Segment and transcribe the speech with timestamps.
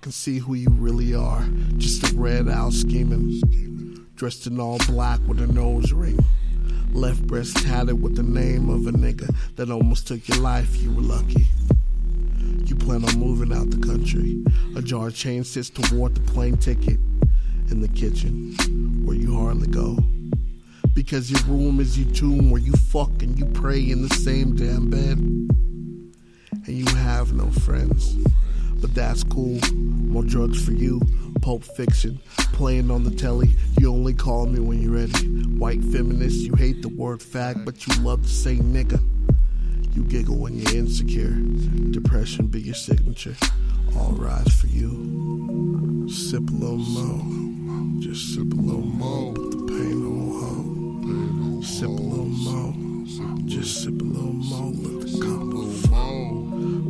[0.00, 1.46] can see who you really are.
[1.76, 4.06] Just a red owl scheming.
[4.16, 6.18] Dressed in all black with a nose ring.
[6.92, 10.76] Left breast tatted with the name of a nigga that almost took your life.
[10.76, 11.46] You were lucky.
[12.64, 14.42] You plan on moving out the country.
[14.74, 16.98] A jar of change sits toward the plane ticket
[17.70, 18.54] in the kitchen
[19.04, 19.98] where you hardly go.
[20.94, 24.56] Because your room is your tomb where you fuck and you pray in the same
[24.56, 25.18] damn bed.
[25.18, 28.16] And you have no friends.
[28.80, 29.60] But that's cool.
[29.72, 31.00] More drugs for you.
[31.42, 32.20] Pulp fiction.
[32.52, 33.56] Playing on the telly.
[33.78, 35.26] You only call me when you're ready.
[35.58, 36.40] White feminist.
[36.40, 39.00] You hate the word fag, but you love to say nigga.
[39.94, 41.34] You giggle when you're insecure.
[41.90, 43.36] Depression be your signature.
[43.96, 46.08] All rise for you.
[46.08, 48.00] Sip a little more.
[48.00, 49.34] Just sip a little more.
[49.34, 50.30] Put the pain on
[51.52, 51.64] hold.
[51.64, 52.74] Sip a little more.
[53.46, 54.72] Just sip a little more.
[54.72, 55.50] Let the cup.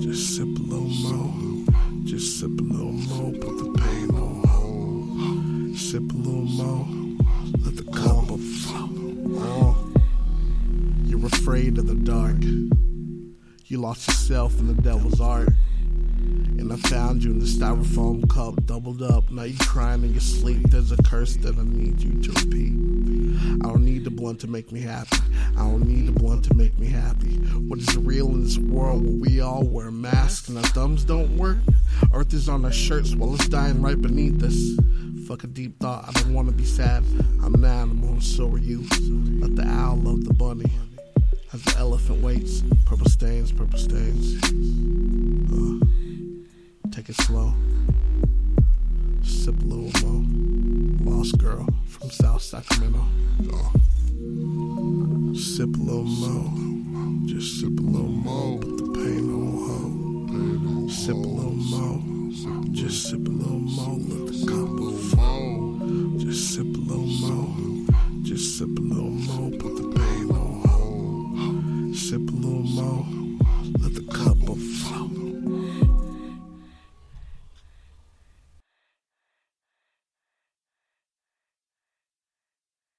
[0.00, 1.37] Just sip a little more.
[2.18, 3.30] Just sip a little more.
[3.30, 5.72] Put the pain on.
[5.76, 6.84] Sip a little more.
[7.64, 8.88] Let the cup flow.
[9.38, 9.92] Oh.
[11.04, 12.42] You're afraid of the dark.
[13.66, 15.50] You lost yourself in the devil's art.
[16.58, 19.30] And I found you in the styrofoam cup, doubled up.
[19.30, 20.70] Now you're crying in your sleep.
[20.70, 22.57] There's a curse that I need you to repeat.
[24.28, 25.16] Blunt to make me happy.
[25.56, 27.36] I don't need the blunt to make me happy.
[27.66, 31.34] What is real in this world where we all wear masks and our thumbs don't
[31.38, 31.56] work?
[32.12, 34.54] Earth is on our shirts while it's dying right beneath us.
[35.26, 37.04] Fuck a deep thought, I don't wanna be sad.
[37.42, 38.82] I'm an animal so are you.
[39.40, 40.70] Let the owl love the bunny.
[41.54, 44.34] As the elephant waits, purple stains, purple stains.
[45.50, 47.54] Uh, take it slow.
[49.22, 51.16] Sip a little more.
[51.16, 53.06] Lost girl from South Sacramento.
[53.50, 53.70] Uh,
[55.34, 57.26] sip a little more.
[57.26, 58.58] Just sip a little more.
[58.58, 60.90] Put the pain on hold.
[60.90, 62.00] Sip a little more.
[62.72, 63.98] Just sip a little more.
[63.98, 64.68] Let the cup
[65.10, 66.18] flow.
[66.18, 67.92] Just sip a little more.
[68.22, 69.50] Just sip a little more.
[69.58, 71.96] Put the pain on hold.
[71.96, 73.27] Sip a little more.